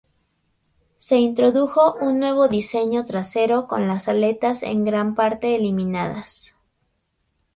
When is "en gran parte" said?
4.63-5.55